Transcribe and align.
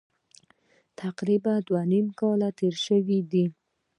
تقریبا 0.99 1.53
دوه 1.67 1.81
نیم 1.91 2.07
کاله 2.19 2.49
تېر 2.59 2.75
شوي 2.85 3.19
دي. 3.31 3.45